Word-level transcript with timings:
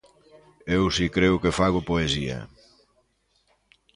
Eu 0.77 0.83
si 0.95 1.05
creo 1.15 1.41
que 1.43 1.55
fago 1.59 1.85
poesía. 1.89 2.39